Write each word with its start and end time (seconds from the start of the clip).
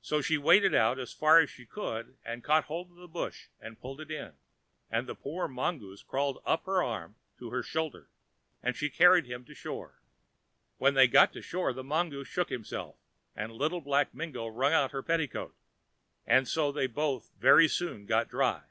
So 0.00 0.22
she 0.22 0.38
waded 0.38 0.74
out 0.74 0.98
as 0.98 1.12
far 1.12 1.40
as 1.40 1.50
she 1.50 1.66
could, 1.66 2.16
and 2.24 2.42
caught 2.42 2.64
hold 2.64 2.88
of 2.90 2.96
the 2.96 3.06
bush 3.06 3.48
and 3.60 3.78
pulled 3.78 4.00
it 4.00 4.10
in, 4.10 4.32
and 4.90 5.06
the 5.06 5.14
poor 5.14 5.46
mongoose 5.46 6.02
crawled 6.02 6.40
up 6.46 6.64
her 6.64 6.82
arm 6.82 7.16
on 7.32 7.38
to 7.38 7.50
her 7.50 7.62
shoulder, 7.62 8.08
and 8.62 8.74
she 8.74 8.88
carried 8.88 9.26
him 9.26 9.44
to 9.44 9.54
shore. 9.54 10.00
When 10.78 10.94
they 10.94 11.06
got 11.06 11.34
to 11.34 11.42
shore 11.42 11.74
the 11.74 11.84
mongoose 11.84 12.28
shook 12.28 12.48
himself, 12.48 12.96
and 13.36 13.52
Little 13.52 13.82
Black 13.82 14.14
Mingo 14.14 14.46
wrung 14.46 14.72
out 14.72 14.92
her 14.92 15.02
petticoat, 15.02 15.54
and 16.26 16.48
so 16.48 16.72
they 16.72 16.86
both 16.86 17.30
very 17.38 17.68
soon 17.68 18.06
got 18.06 18.30
dry. 18.30 18.62